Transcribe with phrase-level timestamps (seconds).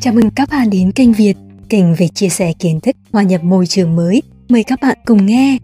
[0.00, 1.36] Chào mừng các bạn đến kênh Việt,
[1.68, 4.22] kênh về chia sẻ kiến thức hòa nhập môi trường mới.
[4.48, 5.58] Mời các bạn cùng nghe.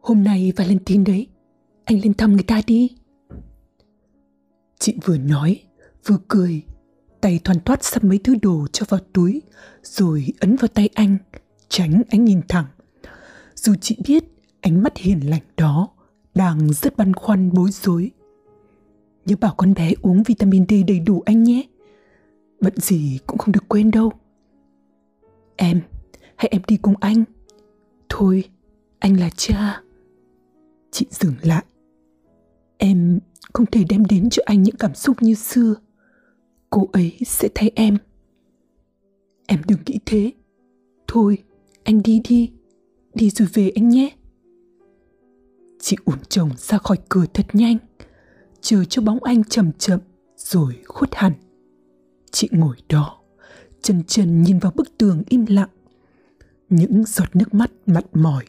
[0.00, 1.26] Hôm nay Valentine đấy,
[1.84, 2.90] anh lên thăm người ta đi.
[4.78, 5.62] Chị vừa nói,
[6.06, 6.62] vừa cười,
[7.24, 9.42] tay thoăn thoát sắp mấy thứ đồ cho vào túi,
[9.82, 11.16] rồi ấn vào tay anh,
[11.68, 12.64] tránh anh nhìn thẳng.
[13.54, 14.24] Dù chị biết
[14.60, 15.88] ánh mắt hiền lành đó
[16.34, 18.10] đang rất băn khoăn bối rối.
[19.26, 21.62] Nhớ bảo con bé uống vitamin D đầy đủ anh nhé.
[22.60, 24.12] Bận gì cũng không được quên đâu.
[25.56, 25.80] Em,
[26.36, 27.24] hãy em đi cùng anh.
[28.08, 28.44] Thôi,
[28.98, 29.82] anh là cha.
[30.90, 31.64] Chị dừng lại.
[32.78, 33.20] Em
[33.52, 35.74] không thể đem đến cho anh những cảm xúc như xưa.
[36.74, 37.96] Cô ấy sẽ thay em.
[39.46, 40.32] Em đừng nghĩ thế.
[41.08, 41.38] Thôi,
[41.84, 42.52] anh đi đi.
[43.14, 44.16] Đi rồi về anh nhé.
[45.80, 47.76] Chị ủn chồng ra khỏi cửa thật nhanh,
[48.60, 50.00] chờ cho bóng anh chậm chậm
[50.36, 51.32] rồi khuất hẳn.
[52.30, 53.20] Chị ngồi đó,
[53.82, 55.70] chân chân nhìn vào bức tường im lặng.
[56.68, 58.44] Những giọt nước mắt mặn mỏi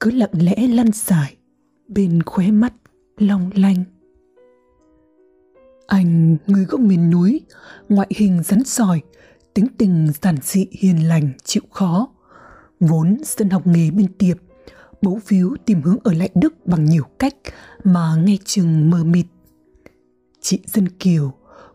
[0.00, 1.36] cứ lặng lẽ lăn dài
[1.88, 2.74] bên khóe mắt
[3.16, 3.84] long lanh.
[5.86, 7.40] Anh người gốc miền núi,
[7.88, 9.02] ngoại hình rắn sỏi,
[9.54, 12.08] tính tình giản dị hiền lành, chịu khó.
[12.80, 14.36] Vốn dân học nghề bên tiệp,
[15.02, 17.34] bấu víu tìm hướng ở lại Đức bằng nhiều cách
[17.84, 19.26] mà nghe chừng mờ mịt.
[20.40, 21.32] Chị Dân Kiều,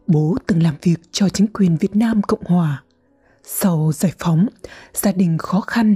[0.07, 2.83] bố từng làm việc cho chính quyền Việt Nam Cộng Hòa.
[3.43, 4.47] Sau giải phóng,
[4.93, 5.95] gia đình khó khăn,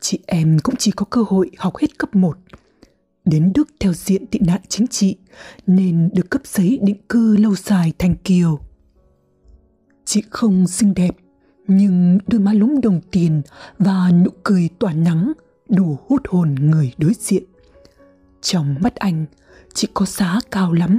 [0.00, 2.38] chị em cũng chỉ có cơ hội học hết cấp 1.
[3.24, 5.16] Đến Đức theo diện tị nạn chính trị
[5.66, 8.58] nên được cấp giấy định cư lâu dài thành Kiều.
[10.04, 11.16] Chị không xinh đẹp,
[11.66, 13.42] nhưng đôi má lúng đồng tiền
[13.78, 15.32] và nụ cười tỏa nắng
[15.68, 17.44] đủ hút hồn người đối diện.
[18.40, 19.26] Trong mắt anh,
[19.74, 20.98] chị có giá cao lắm.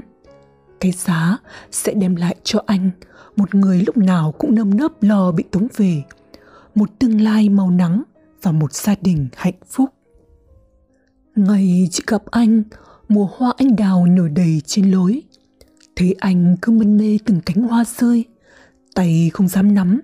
[0.80, 1.38] Cái giá
[1.72, 2.92] sẽ đem lại cho anh
[3.36, 6.04] một người lúc nào cũng nâm nớp lo bị tống về,
[6.76, 8.04] một tương lai màu nắng
[8.42, 9.90] và một gia đình hạnh phúc.
[11.36, 12.64] Ngày chị gặp anh,
[13.10, 15.22] mùa hoa anh đào nở đầy trên lối.
[15.96, 18.26] Thấy anh cứ mân mê từng cánh hoa rơi,
[18.96, 20.02] tay không dám nắm,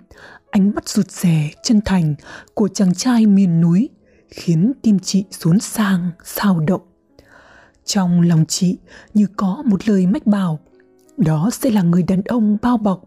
[0.49, 2.15] ánh mắt rụt rè, chân thành
[2.53, 3.89] của chàng trai miền núi
[4.29, 6.81] khiến tim chị xốn sang, sao động.
[7.85, 8.77] Trong lòng chị
[9.13, 10.59] như có một lời mách bảo,
[11.17, 13.03] đó sẽ là người đàn ông bao bọc,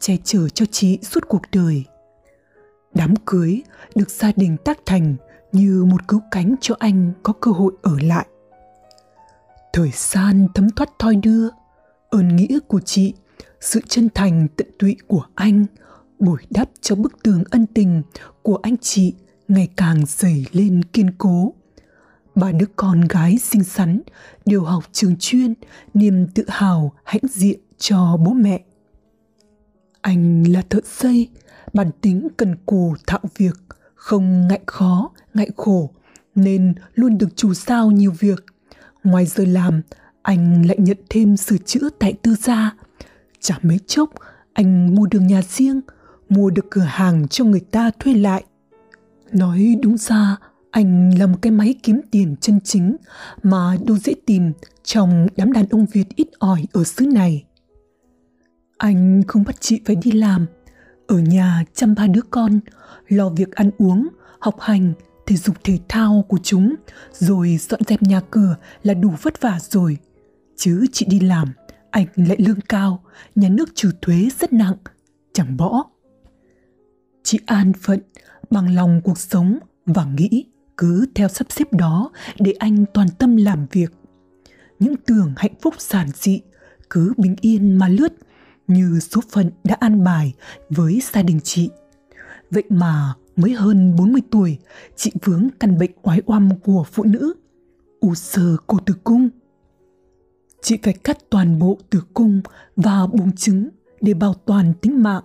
[0.00, 1.84] che chở cho chị suốt cuộc đời.
[2.94, 3.62] Đám cưới
[3.94, 5.16] được gia đình tác thành
[5.52, 8.26] như một cứu cánh cho anh có cơ hội ở lại.
[9.72, 11.48] Thời gian thấm thoát thoi đưa,
[12.10, 13.14] ơn nghĩa của chị,
[13.60, 15.66] sự chân thành tận tụy của anh
[16.18, 18.02] bồi đắp cho bức tường ân tình
[18.42, 19.14] của anh chị
[19.48, 21.54] ngày càng dày lên kiên cố.
[22.34, 24.00] Ba đứa con gái xinh xắn
[24.46, 25.54] đều học trường chuyên,
[25.94, 28.60] niềm tự hào hãnh diện cho bố mẹ.
[30.00, 31.28] Anh là thợ xây,
[31.72, 33.56] bản tính cần cù thạo việc,
[34.00, 35.90] không ngại khó, ngại khổ,
[36.34, 38.44] nên luôn được chủ sao nhiều việc.
[39.04, 39.82] Ngoài giờ làm,
[40.22, 42.76] anh lại nhận thêm sửa chữa tại tư gia.
[43.40, 44.10] Chả mấy chốc,
[44.52, 45.80] anh mua được nhà riêng,
[46.28, 48.44] mua được cửa hàng cho người ta thuê lại.
[49.32, 50.36] Nói đúng ra,
[50.70, 52.96] anh là một cái máy kiếm tiền chân chính
[53.42, 57.44] mà đâu dễ tìm trong đám đàn ông Việt ít ỏi ở xứ này.
[58.78, 60.46] Anh không bắt chị phải đi làm,
[61.10, 62.60] ở nhà chăm ba đứa con,
[63.08, 64.92] lo việc ăn uống, học hành,
[65.26, 66.74] thể dục thể thao của chúng,
[67.12, 69.96] rồi dọn dẹp nhà cửa là đủ vất vả rồi.
[70.56, 71.48] Chứ chị đi làm,
[71.90, 73.02] anh lại lương cao,
[73.34, 74.76] nhà nước trừ thuế rất nặng,
[75.32, 75.84] chẳng bỏ.
[77.22, 78.00] Chị an phận,
[78.50, 80.44] bằng lòng cuộc sống và nghĩ
[80.76, 83.92] cứ theo sắp xếp đó để anh toàn tâm làm việc.
[84.78, 86.40] Những tưởng hạnh phúc giản dị
[86.90, 88.12] cứ bình yên mà lướt
[88.70, 90.34] như số phận đã an bài
[90.70, 91.70] với gia đình chị.
[92.50, 94.58] Vậy mà mới hơn 40 tuổi,
[94.96, 97.34] chị vướng căn bệnh oái oăm của phụ nữ,
[98.00, 99.28] u sơ cổ tử cung.
[100.62, 102.40] Chị phải cắt toàn bộ tử cung
[102.76, 103.68] và buồng trứng
[104.00, 105.22] để bảo toàn tính mạng.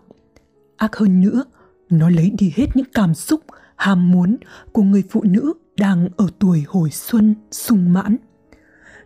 [0.78, 1.44] Ác hơn nữa,
[1.90, 3.42] nó lấy đi hết những cảm xúc,
[3.76, 4.38] ham muốn
[4.72, 8.18] của người phụ nữ đang ở tuổi hồi xuân sung mãn.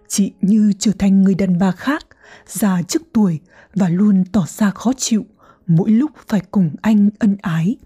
[0.07, 2.07] Chị như trở thành người đàn bà khác,
[2.47, 3.39] già trước tuổi
[3.75, 5.25] và luôn tỏ ra khó chịu
[5.67, 7.77] mỗi lúc phải cùng anh ân ái,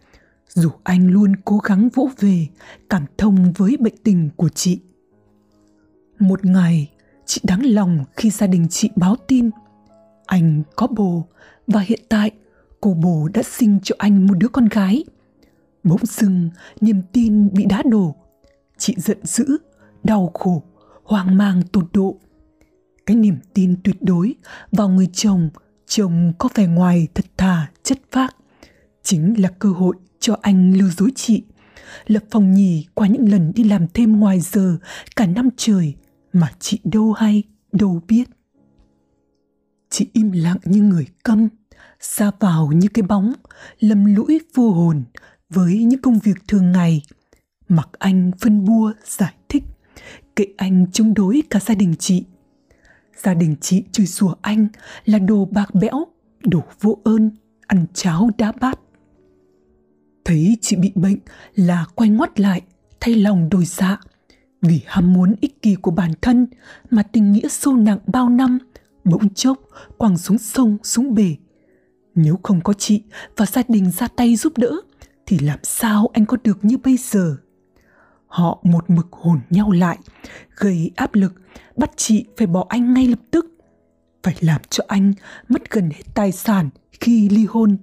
[0.49, 2.47] dù anh luôn cố gắng vỗ về,
[2.89, 4.79] cảm thông với bệnh tình của chị.
[6.19, 6.91] Một ngày,
[7.25, 9.49] chị đáng lòng khi gia đình chị báo tin
[10.25, 11.27] anh có bồ
[11.67, 12.31] và hiện tại
[12.81, 15.03] cô bồ đã sinh cho anh một đứa con gái.
[15.83, 16.49] Bỗng dưng
[16.81, 18.15] niềm tin bị đá đổ.
[18.77, 19.57] Chị giận dữ,
[20.03, 20.63] đau khổ,
[21.03, 22.17] hoang mang tột độ.
[23.05, 24.35] Cái niềm tin tuyệt đối
[24.71, 25.49] vào người chồng,
[25.87, 28.35] chồng có vẻ ngoài thật thà, chất phác.
[29.03, 31.43] Chính là cơ hội cho anh lừa dối chị.
[32.07, 34.77] Lập phòng nhì qua những lần đi làm thêm ngoài giờ
[35.15, 35.95] cả năm trời
[36.33, 38.29] mà chị đâu hay, đâu biết.
[39.89, 41.47] Chị im lặng như người câm,
[41.99, 43.33] xa vào như cái bóng,
[43.79, 45.03] lầm lũi vô hồn
[45.49, 47.01] với những công việc thường ngày.
[47.69, 49.63] Mặc anh phân bua giải thích,
[50.35, 52.23] kệ anh chống đối cả gia đình chị.
[53.15, 54.67] Gia đình chị chửi sủa anh
[55.05, 56.05] là đồ bạc bẽo,
[56.43, 57.31] đồ vô ơn,
[57.67, 58.79] ăn cháo đá bát.
[60.25, 61.17] Thấy chị bị bệnh
[61.55, 62.61] là quay ngoắt lại,
[62.99, 63.97] thay lòng đổi dạ.
[64.61, 66.47] Vì ham muốn ích kỷ của bản thân
[66.89, 68.59] mà tình nghĩa sâu nặng bao năm–
[69.03, 69.57] bỗng chốc
[69.97, 71.35] quăng xuống sông xuống bể
[72.15, 73.01] nếu không có chị
[73.37, 74.71] và gia đình ra tay giúp đỡ
[75.25, 77.37] thì làm sao anh có được như bây giờ
[78.33, 79.97] họ một mực hồn nhau lại,
[80.55, 81.33] gây áp lực,
[81.77, 83.45] bắt chị phải bỏ anh ngay lập tức
[84.23, 85.13] phải làm cho anh
[85.49, 87.77] mất gần hết tài sản khi ly hôn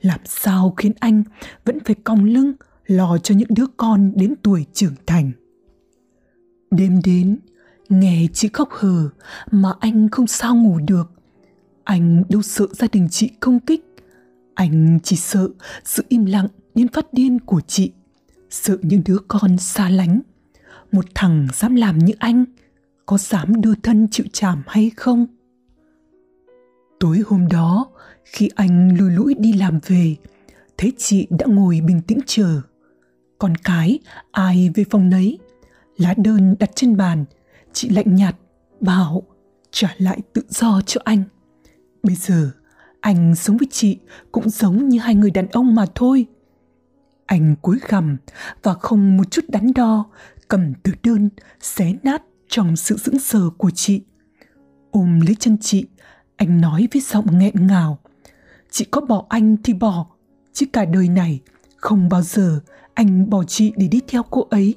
[0.00, 1.22] làm sao khiến anh
[1.64, 2.52] vẫn phải cong lưng,
[2.86, 5.32] lo cho những đứa con đến tuổi trưởng thành
[6.70, 7.38] đêm đến,
[7.88, 9.08] Nghe chị khóc hờ
[9.50, 11.10] mà anh không sao ngủ được.
[11.84, 13.84] Anh đâu sợ gia đình chị công kích.
[14.54, 15.48] Anh chỉ sợ
[15.84, 17.92] sự im lặng đến phát điên của chị.
[18.50, 20.20] Sợ những đứa con xa lánh.
[20.92, 22.44] Một thằng dám làm như anh,
[23.06, 25.26] có dám đưa thân chịu chàm hay không?
[27.00, 27.86] Tối hôm đó,
[28.24, 30.16] khi anh lùi lũi đi làm về,
[30.76, 32.60] thấy chị đã ngồi bình tĩnh chờ.
[33.38, 33.98] Con cái,
[34.30, 35.38] ai về phòng nấy,
[35.96, 37.24] lá đơn đặt trên bàn–
[37.72, 38.36] chị lạnh nhạt
[38.80, 39.22] bảo
[39.70, 41.22] trả lại tự do cho anh
[42.02, 42.50] bây giờ
[43.00, 43.98] anh sống với chị
[44.32, 46.26] cũng giống như hai người đàn ông mà thôi
[47.28, 48.16] anh cúi gằm
[48.62, 50.06] và không một chút đắn đo
[50.48, 51.28] cầm tờ đơn
[51.60, 54.02] xé nát trong sự dững sờ của chị.
[54.90, 55.86] Ôm lấy chân chị
[56.36, 57.98] anh nói với giọng nghẹn ngào
[58.70, 60.06] chị có bỏ anh thì bỏ
[60.52, 61.40] chứ cả đời này
[61.76, 62.60] không bao giờ
[62.94, 64.74] anh bỏ chị để đi theo cô ấy.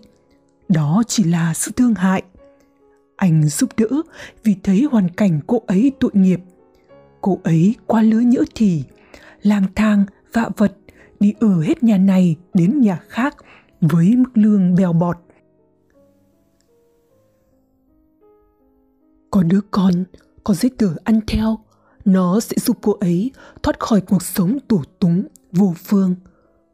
[0.69, 2.23] Đó chỉ là sự thương hại.
[3.15, 3.87] Anh giúp đỡ
[4.43, 6.39] vì thấy hoàn cảnh cô ấy tội nghiệp.
[7.21, 8.83] Cô ấy qua lứa nhỡ thì,
[9.43, 10.77] lang thang, vạ vật,
[11.21, 13.37] đi ở hết nhà này đến nhà khác
[13.81, 15.17] với mức lương bèo bọt.
[19.31, 20.03] Có đứa con,
[20.43, 21.59] có giấy tờ ăn theo,
[22.05, 23.31] nó sẽ giúp cô ấy
[23.63, 26.15] thoát khỏi cuộc sống tủ túng, vô phương.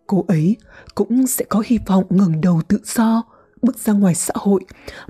[0.07, 0.55] Cô ấy
[0.95, 3.23] cũng sẽ có hy vọng ngẩng đầu tự do,
[3.61, 4.61] bước ra ngoài xã hội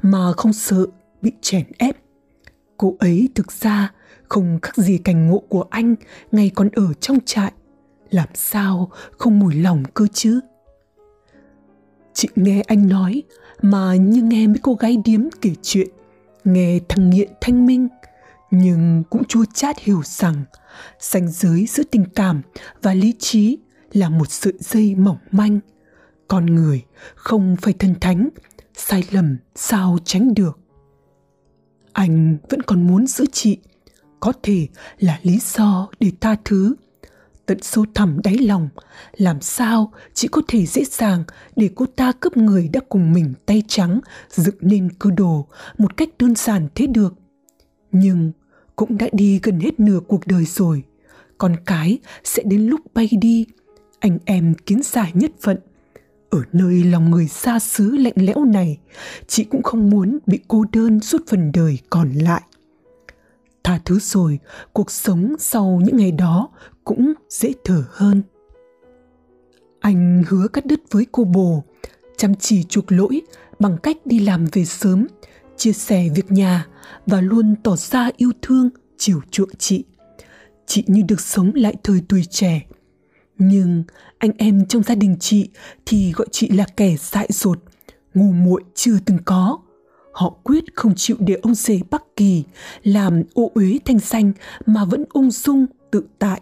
[0.01, 0.85] mà không sợ
[1.21, 1.97] bị chèn ép.
[2.77, 3.93] Cô ấy thực ra
[4.29, 5.95] không khác gì cảnh ngộ của anh
[6.31, 7.51] ngày còn ở trong trại.
[8.09, 10.39] Làm sao không mùi lòng cơ chứ?
[12.13, 13.23] Chị nghe anh nói
[13.61, 15.87] mà như nghe mấy cô gái điếm kể chuyện,
[16.43, 17.87] nghe thằng nghiện thanh minh,
[18.51, 20.43] nhưng cũng chua chát hiểu rằng
[20.99, 22.41] ranh giới giữa tình cảm
[22.81, 23.57] và lý trí
[23.91, 25.59] là một sợi dây mỏng manh.
[26.27, 26.83] Con người
[27.15, 28.29] không phải thần thánh,
[28.73, 30.59] sai lầm sao tránh được
[31.97, 33.57] anh vẫn còn muốn giữ chị
[34.19, 34.67] có thể
[34.99, 36.75] là lý do để tha thứ
[37.47, 38.69] tận sâu thẳm đáy lòng.
[39.17, 41.23] Làm sao chị có thể dễ dàng
[41.55, 43.99] để cô ta cướp người đã cùng mình tay trắng,
[44.29, 47.13] dựng nên cơ đồ một cách đơn giản thế được?
[47.91, 48.31] Nhưng
[48.75, 50.83] cũng đã đi gần hết nửa cuộc đời rồi.
[51.37, 53.45] Con cái sẽ đến lúc bay đi.
[53.99, 55.57] Anh em kiến giải nhất phận.
[56.29, 58.77] Ở nơi lòng người xa xứ lạnh lẽo này,
[59.27, 62.41] chị cũng không muốn bị cô đơn suốt phần đời còn lại
[63.67, 64.39] tha thứ rồi
[64.73, 66.49] cuộc sống sau những ngày đó
[66.83, 68.21] cũng dễ thở hơn.
[69.79, 71.63] Anh hứa cắt đứt với cô bồ
[72.17, 73.21] chăm chỉ chuộc lỗi
[73.59, 75.07] bằng cách đi làm về sớm
[75.57, 76.67] chia sẻ việc nhà
[77.05, 79.83] và luôn tỏ ra yêu thương chiều chuộng chị.
[80.65, 82.61] Chị như được sống lại thời tuổi trẻ.
[83.37, 83.83] Nhưng
[84.17, 85.49] anh em trong gia đình chị
[85.85, 87.59] thì gọi chị là kẻ dại dột,
[88.13, 89.59] ngu muội chưa từng có.
[90.17, 92.43] Họ quyết không chịu để ông rể Bắc Kỳ
[92.83, 94.33] làm ô uế thanh xanh
[94.65, 96.41] mà vẫn ung dung tự tại.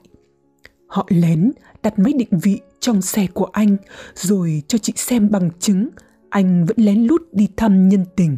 [0.87, 1.51] Họ lén
[1.83, 3.77] đặt máy định vị trong xe của anh
[4.15, 5.89] rồi cho chị xem bằng chứng
[6.29, 8.37] anh vẫn lén lút đi thăm nhân tình.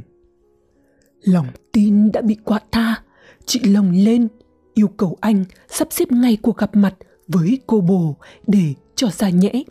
[1.21, 3.03] Lòng tin đã bị quạ tha,
[3.45, 4.27] chị lồng lên,
[4.73, 6.95] yêu cầu anh sắp xếp ngay cuộc gặp mặt
[7.27, 8.15] với cô bồ
[8.47, 9.63] để cho ra nhẽ.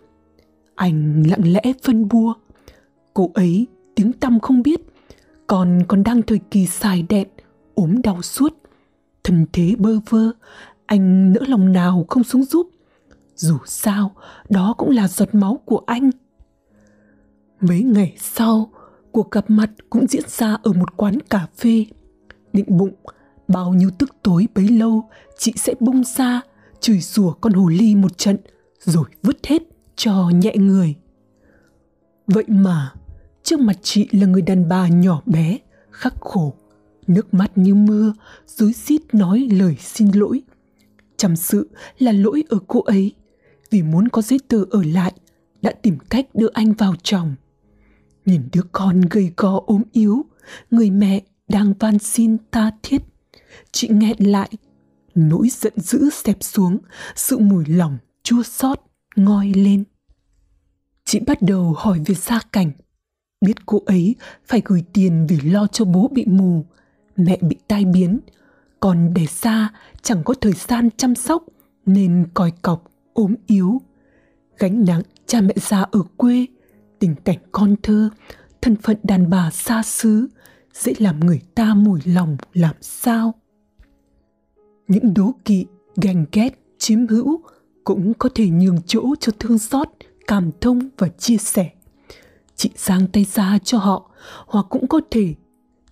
[0.75, 2.35] Anh lặng lẽ phân bua.
[3.15, 4.81] Cô ấy tiếng tăm không biết,
[5.47, 7.29] còn còn đang thời kỳ xài đẹn,
[7.75, 8.55] ốm đau suốt.
[9.25, 10.31] Thân thế bơ vơ,
[10.87, 12.71] anh nỡ lòng nào không xuống giúp.
[13.35, 14.15] Dù sao,
[14.49, 16.11] đó cũng là giọt máu của anh
[17.61, 18.71] Mấy ngày sau,
[19.13, 21.87] cuộc gặp mặt cũng diễn ra ở một quán cà phê.
[22.53, 22.95] Định bụng,
[23.49, 26.41] bao nhiêu tức tối bấy lâu, chị sẽ bung ra,
[26.81, 28.37] chửi rủa con hồ ly một trận,
[28.81, 29.63] rồi vứt hết
[29.97, 30.95] cho nhẹ người.
[32.27, 32.93] Vậy mà,
[33.47, 35.59] trước mặt chị là người đàn bà nhỏ bé,
[35.91, 36.55] khắc khổ,
[37.07, 38.13] nước mắt như mưa,
[38.47, 40.43] rối xít nói lời xin lỗi.
[41.17, 43.15] Chăm sự là lỗi ở cô ấy,
[43.71, 45.13] vì muốn có giấy tờ ở lại,
[45.63, 47.35] đã tìm cách đưa anh vào chồng.
[48.25, 50.25] Nhìn đứa con gầy gò ốm yếu,
[50.71, 53.03] người mẹ đang van xin ta thiết.
[53.73, 54.51] Chị nghẹn lại,
[55.15, 56.79] nỗi giận dữ xẹp xuống,
[57.15, 58.81] sự mùi lòng chua xót
[59.17, 59.85] ngoi lên.
[61.05, 62.73] Chị bắt đầu hỏi về gia cảnh.
[63.47, 64.15] Biết cô ấy
[64.47, 66.65] phải gửi tiền vì lo cho bố bị mù,
[67.17, 68.21] mẹ bị tai biến,
[68.81, 69.69] còn để xa
[70.03, 71.45] chẳng có thời gian chăm sóc
[71.87, 73.81] nên còi cọc, ốm yếu.
[74.59, 76.47] Gánh nặng cha mẹ già ở quê,
[76.99, 78.11] tình cảnh con thơ,
[78.63, 80.29] thân phận đàn bà xa xứ,
[80.75, 83.35] dễ làm người ta mùi lòng làm sao.
[84.89, 87.41] Những đố kỵ, ganh ghét, chiếm hữu
[87.85, 89.89] cũng có thể nhường chỗ cho thương xót,
[90.27, 91.71] cảm thông và chia sẻ.
[92.57, 94.11] Chị giang tay ra cho họ,
[94.47, 95.35] hoặc cũng có thể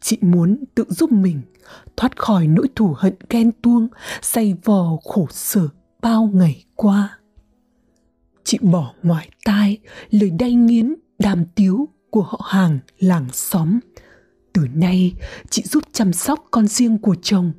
[0.01, 1.43] chị muốn tự giúp mình
[1.97, 3.89] thoát khỏi nỗi thù hận ghen tuông,
[4.23, 5.69] say vò khổ sở
[6.03, 7.19] bao ngày qua.
[8.45, 9.79] Chị bỏ ngoài tai
[10.11, 13.79] lời đay nghiến đàm tiếu của họ hàng làng xóm.
[14.53, 15.15] Từ nay,
[15.51, 17.53] chị giúp chăm sóc con riêng của chồng,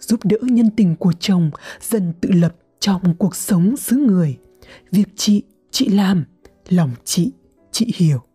[0.00, 1.50] giúp đỡ nhân tình của chồng
[1.80, 4.38] dần tự lập trong cuộc sống xứ người.
[4.90, 6.24] Việc chị, chị làm,
[6.68, 7.32] lòng chị,
[7.72, 8.27] chị hiểu.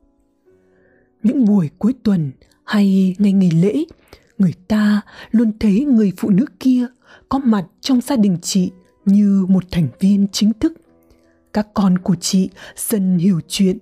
[1.23, 2.31] Những buổi cuối tuần
[2.63, 3.83] hay ngày nghỉ lễ,
[4.37, 5.01] người ta
[5.31, 6.87] luôn thấy người phụ nữ kia
[7.29, 8.71] có mặt trong gia đình chị
[9.05, 10.73] như một thành viên chính thức.
[11.53, 13.77] Các con của chị dần hiểu chuyện,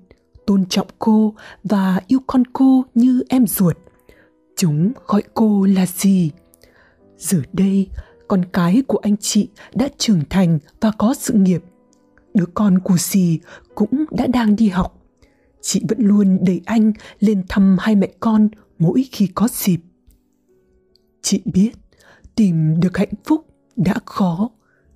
[0.46, 3.78] tôn trọng cô và yêu con cô như em ruột.
[4.56, 6.32] Chúng gọi cô là gì?
[7.18, 7.88] Giờ đây,
[8.28, 11.64] con cái của anh chị đã trưởng thành và có sự nghiệp.
[12.34, 13.40] Đứa con của dì
[13.76, 15.01] cũng đã đang đi học.
[15.62, 18.50] Chị vẫn luôn đẩy anh lên thăm hai mẹ con
[18.80, 19.80] mỗi khi có dịp.
[21.22, 21.72] Chị biết
[22.36, 24.50] tìm được hạnh phúc đã khó,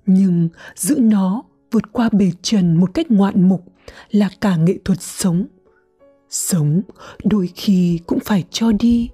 [0.06, 3.64] nhưng giữ nó vượt qua bề trần một cách ngoạn mục
[4.10, 5.46] là cả nghệ thuật sống.
[6.30, 6.82] Sống
[7.24, 9.10] đôi khi cũng phải cho đi,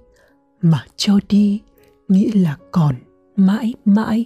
[0.61, 1.61] mà cho đi
[2.07, 2.95] nghĩa là còn
[3.35, 4.25] mãi mãi